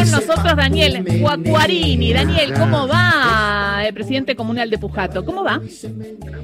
[0.00, 2.12] con nosotros Daniel Guacuarini.
[2.12, 3.82] Daniel, ¿cómo va?
[3.84, 5.60] El presidente comunal de Pujato, ¿cómo va?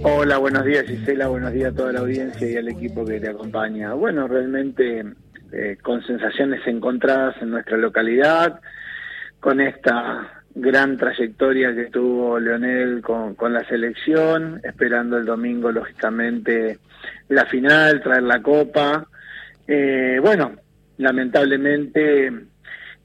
[0.02, 3.30] Hola, buenos días Gisela, buenos días a toda la audiencia y al equipo que te
[3.30, 3.94] acompaña.
[3.94, 5.04] Bueno, realmente
[5.52, 8.60] eh, con sensaciones encontradas en nuestra localidad,
[9.40, 16.78] con esta gran trayectoria que tuvo Leonel con, con la selección, esperando el domingo, lógicamente,
[17.28, 19.06] la final, traer la copa.
[19.66, 20.52] Eh, bueno,
[20.98, 22.32] lamentablemente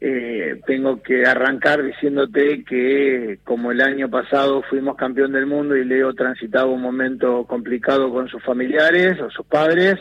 [0.04, 5.86] eh, tengo que arrancar diciéndote que como el año pasado fuimos campeón del mundo y
[5.86, 10.00] Leo transitaba un momento complicado con sus familiares o sus padres,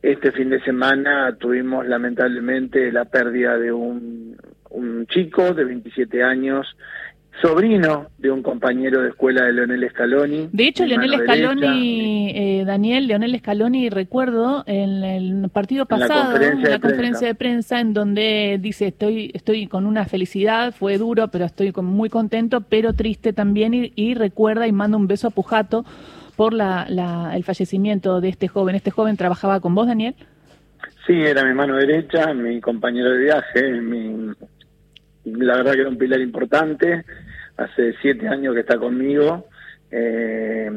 [0.00, 4.38] este fin de semana tuvimos lamentablemente la pérdida de un,
[4.70, 6.66] un chico de 27 años
[7.40, 10.48] sobrino de un compañero de escuela de Leonel Scaloni.
[10.52, 16.78] De hecho, Leonel Scaloni, eh, Daniel, Leonel Scaloni, recuerdo en el partido pasado, en la
[16.78, 17.80] conferencia, de, prensa.
[17.80, 22.94] en donde dice, estoy, estoy con una felicidad, fue duro, pero estoy muy contento, pero
[22.94, 25.84] triste también, y, recuerda y manda un beso a Pujato
[26.36, 26.86] por la,
[27.34, 28.76] el fallecimiento de este joven.
[28.76, 30.14] ¿Este joven trabajaba con vos, Daniel?
[31.06, 34.32] Sí, era mi mano derecha, mi compañero de viaje, mi,
[35.24, 37.04] la verdad que era un pilar importante
[37.56, 39.46] hace siete años que está conmigo.
[39.90, 40.70] Eh,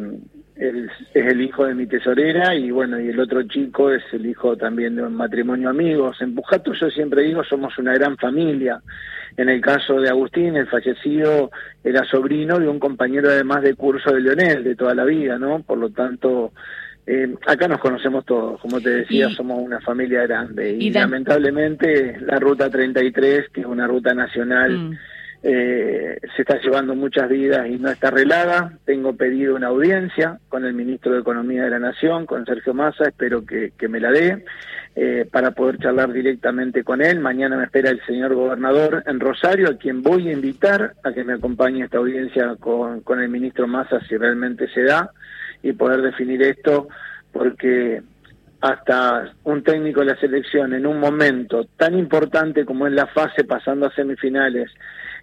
[0.60, 4.26] él es el hijo de mi tesorera y bueno, y el otro chico es el
[4.26, 6.18] hijo también de un matrimonio amigos.
[6.22, 8.82] En Pujato yo siempre digo somos una gran familia.
[9.38, 11.50] En el caso de Agustín, el fallecido
[11.82, 15.62] era sobrino de un compañero además de curso de Leonel de toda la vida, ¿no?
[15.62, 16.52] Por lo tanto,
[17.08, 22.38] eh, acá nos conocemos todos, como te decía, somos una familia grande y, lamentablemente la
[22.38, 24.98] ruta 33, que es una ruta nacional, mm
[25.42, 28.74] eh, se está llevando muchas vidas y no está arreglada.
[28.86, 33.06] Tengo pedido una audiencia con el ministro de Economía de la Nación, con Sergio Massa,
[33.06, 34.44] espero que, me la dé
[34.96, 37.20] eh, para poder charlar directamente con él.
[37.22, 41.24] Mañana me espera el señor gobernador en Rosario, a quien voy a invitar a que
[41.24, 45.12] me acompañe a esta audiencia con, con el ministro Massa si realmente se da
[45.64, 46.90] y poder definir esto,
[47.32, 48.02] porque
[48.62, 53.46] hasta un técnico de la selección en un momento tan importante como es la fase
[53.46, 54.70] pasando a semifinales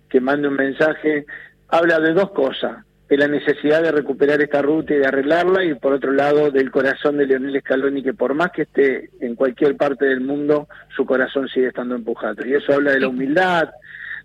[0.09, 1.27] que mande un mensaje,
[1.69, 5.75] habla de dos cosas, de la necesidad de recuperar esta ruta y de arreglarla, y
[5.75, 9.77] por otro lado del corazón de Leonel Scaloni, que por más que esté en cualquier
[9.77, 12.47] parte del mundo, su corazón sigue estando empujado.
[12.47, 13.71] Y eso habla de la humildad,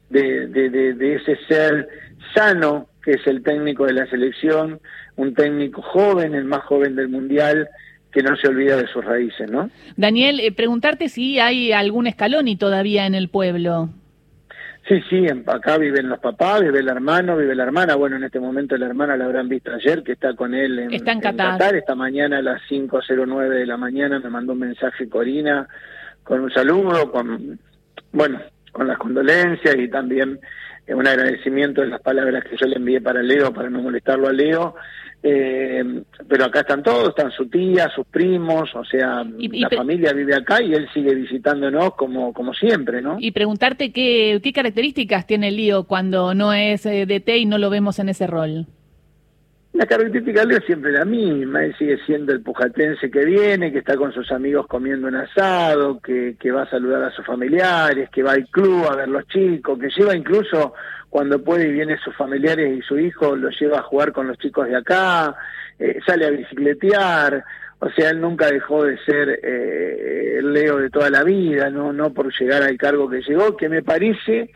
[0.10, 1.88] de, de, de, ese ser
[2.34, 4.80] sano que es el técnico de la selección,
[5.16, 7.68] un técnico joven, el más joven del Mundial,
[8.12, 9.70] que no se olvida de sus raíces, ¿no?
[9.96, 13.90] Daniel, eh, preguntarte si hay algún Scaloni todavía en el pueblo.
[14.88, 17.96] Sí, sí, acá viven los papás, vive el hermano, vive la hermana.
[17.96, 20.94] Bueno, en este momento la hermana la habrán visto ayer, que está con él en,
[20.94, 21.76] está en, Qatar.
[21.76, 25.68] Esta mañana a las 5.09 de la mañana me mandó un mensaje Corina
[26.24, 27.60] con un saludo, con,
[28.12, 28.42] bueno,
[28.72, 30.40] con las condolencias y también
[30.88, 34.34] un agradecimiento de las palabras que yo le envié para Leo, para no molestarlo a
[34.34, 34.76] Leo.
[35.24, 35.84] Eh,
[36.28, 40.64] pero acá están todos, están su tía, sus primos, o sea, la familia vive acá
[40.64, 43.18] y él sigue visitándonos como, como siempre, ¿no?
[43.20, 47.46] Y preguntarte qué, qué características tiene el lío cuando no es eh, de DT y
[47.46, 48.66] no lo vemos en ese rol.
[49.74, 53.72] La característica de Leo es siempre la misma, él sigue siendo el pujatense que viene,
[53.72, 57.26] que está con sus amigos comiendo un asado, que, que va a saludar a sus
[57.26, 60.74] familiares, que va al club a ver los chicos, que lleva incluso
[61.10, 64.38] cuando puede y viene sus familiares y su hijo, lo lleva a jugar con los
[64.38, 65.36] chicos de acá,
[65.80, 67.42] eh, sale a bicicletear,
[67.80, 71.94] o sea, él nunca dejó de ser eh, el Leo de toda la vida, no,
[71.94, 74.52] no por llegar al cargo que llegó, que me parece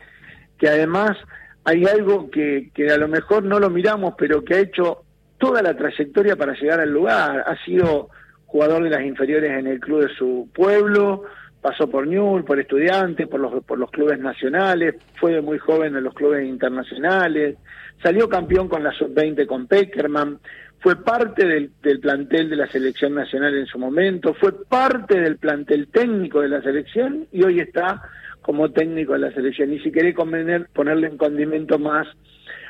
[0.58, 1.16] que además
[1.64, 5.05] hay algo que, que a lo mejor no lo miramos, pero que ha hecho
[5.38, 8.10] toda la trayectoria para llegar al lugar, ha sido
[8.46, 11.24] jugador de las inferiores en el club de su pueblo,
[11.60, 16.04] pasó por Newell, por estudiantes, por los, por los clubes nacionales, fue muy joven en
[16.04, 17.56] los clubes internacionales,
[18.02, 20.38] salió campeón con la sub-20 con Peckerman,
[20.80, 25.88] fue parte del, plantel de la selección nacional en su momento, fue parte del plantel
[25.88, 28.02] técnico de la selección y hoy está
[28.42, 29.72] como técnico de la selección.
[29.72, 32.06] Y si querés ponerle un condimento más,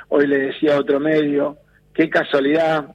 [0.08, 1.58] hoy le decía otro medio,
[1.96, 2.94] qué casualidad,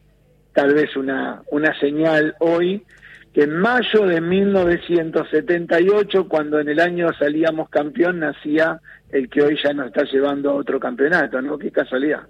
[0.53, 2.85] tal vez una, una señal hoy
[3.33, 9.57] que en mayo de 1978, cuando en el año salíamos campeón, nacía el que hoy
[9.63, 11.57] ya nos está llevando a otro campeonato, ¿no?
[11.57, 12.27] Qué casualidad.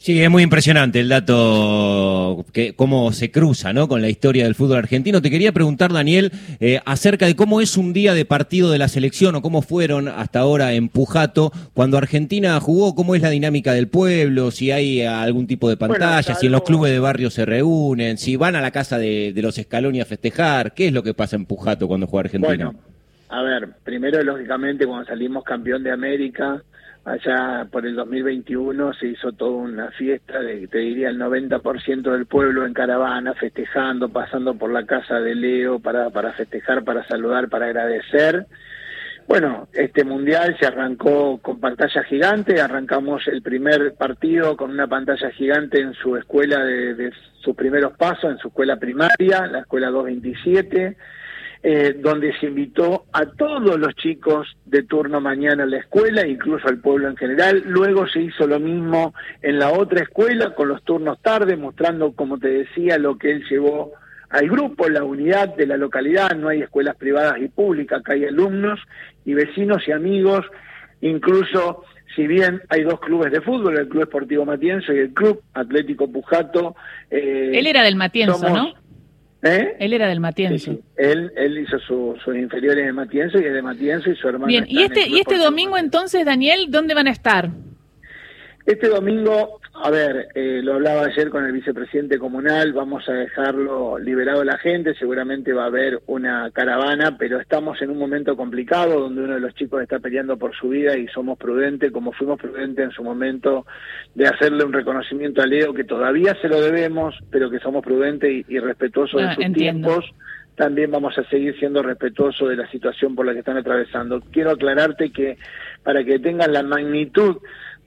[0.00, 3.88] Sí, es muy impresionante el dato, que cómo se cruza ¿no?
[3.88, 5.20] con la historia del fútbol argentino.
[5.20, 6.30] Te quería preguntar, Daniel,
[6.60, 10.06] eh, acerca de cómo es un día de partido de la selección o cómo fueron
[10.06, 15.02] hasta ahora en Pujato cuando Argentina jugó, cómo es la dinámica del pueblo, si hay
[15.02, 18.60] algún tipo de pantalla, si en los clubes de barrio se reúnen, si van a
[18.60, 22.06] la casa de, los Scaloni a festejar, ¿qué es lo que pasa en Pujato cuando
[22.06, 22.66] juega Argentina?
[22.66, 22.80] Bueno,
[23.30, 26.62] a ver, primero lógicamente cuando salimos campeón de América,
[27.08, 32.26] allá por el 2021 se hizo toda una fiesta de, te diría, el 90% del
[32.26, 37.48] pueblo en caravana, festejando, pasando por la casa de Leo para, para festejar, para saludar,
[37.48, 38.46] para agradecer.
[39.26, 45.30] Bueno, este mundial se arrancó con pantalla gigante, arrancamos el primer partido con una pantalla
[45.30, 49.88] gigante en su escuela de, de sus primeros pasos, en su escuela primaria, la escuela
[49.90, 50.96] 227
[51.62, 56.68] eh, donde se invitó a todos los chicos de turno mañana a la escuela, incluso
[56.68, 57.64] al pueblo en general.
[57.66, 59.12] Luego se hizo lo mismo
[59.42, 63.44] en la otra escuela con los turnos tarde, mostrando, como te decía, lo que él
[63.50, 63.92] llevó
[64.30, 66.36] al grupo, la unidad de la localidad.
[66.36, 68.78] No hay escuelas privadas y públicas, acá hay alumnos
[69.24, 70.46] y vecinos y amigos,
[71.00, 71.82] incluso
[72.14, 76.10] si bien hay dos clubes de fútbol, el Club Esportivo Matienzo y el Club Atlético
[76.10, 76.76] Pujato.
[77.10, 78.74] Eh, él era del Matienzo, ¿no?
[79.42, 79.76] ¿Eh?
[79.78, 80.78] Él era del Matienzo.
[80.96, 84.46] Él, él hizo sus inferiores en Matienzo y es de Matienzo y su hermano.
[84.46, 87.50] Bien, y este, y este domingo entonces, Daniel, ¿dónde van a estar?
[88.68, 93.98] Este domingo, a ver, eh, lo hablaba ayer con el vicepresidente comunal, vamos a dejarlo
[93.98, 98.36] liberado a la gente, seguramente va a haber una caravana, pero estamos en un momento
[98.36, 102.12] complicado donde uno de los chicos está peleando por su vida y somos prudentes, como
[102.12, 103.64] fuimos prudentes en su momento
[104.14, 108.44] de hacerle un reconocimiento a Leo, que todavía se lo debemos, pero que somos prudentes
[108.46, 110.04] y, respetuosos de ah, sus tiempos
[110.56, 114.20] también vamos a seguir siendo respetuosos de la situación por la que están atravesando.
[114.32, 115.38] Quiero aclararte que
[115.84, 117.36] para que tengan la magnitud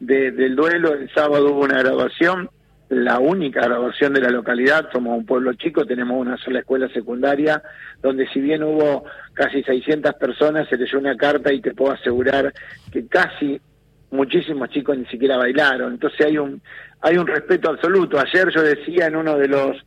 [0.01, 2.49] del duelo, el sábado hubo una grabación,
[2.89, 7.61] la única grabación de la localidad, somos un pueblo chico, tenemos una sola escuela secundaria,
[8.01, 12.51] donde si bien hubo casi 600 personas, se leyó una carta y te puedo asegurar
[12.91, 13.61] que casi
[14.09, 16.61] muchísimos chicos ni siquiera bailaron, entonces hay un
[17.03, 18.19] hay un respeto absoluto.
[18.19, 19.77] Ayer yo decía en uno de los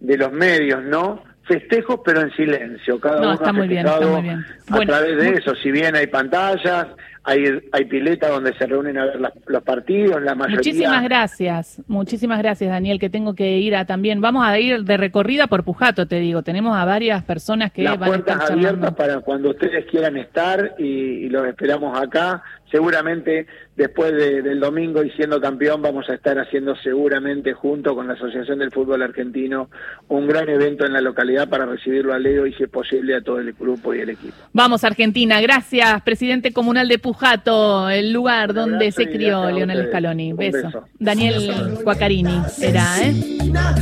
[0.00, 1.22] de los medios, ¿no?
[1.44, 4.44] Festejos pero en silencio, cada uno está muy bien, está muy bien.
[4.68, 6.88] a través de eso, si bien hay pantallas,
[7.28, 10.56] hay, hay pileta donde se reúnen a ver los partidos, la mayoría.
[10.56, 14.96] Muchísimas gracias, muchísimas gracias Daniel, que tengo que ir a también, vamos a ir de
[14.96, 19.20] recorrida por Pujato, te digo, tenemos a varias personas que van a estar abiertas para
[19.20, 23.46] cuando ustedes quieran estar y, los esperamos acá, seguramente
[23.76, 28.58] después del domingo y siendo campeón vamos a estar haciendo seguramente junto con la Asociación
[28.58, 29.68] del Fútbol Argentino
[30.08, 33.20] un gran evento en la localidad para recibirlo a Leo y si es posible a
[33.20, 34.34] todo el grupo y el equipo.
[34.52, 37.17] Vamos Argentina, gracias presidente comunal de Pujato.
[37.18, 40.32] Jato, el lugar donde se crió Leonel Scaloni.
[40.32, 40.84] Beso.
[40.98, 43.38] Daniel Guacarini era, ¿eh?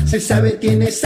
[0.07, 0.59] Se sabe,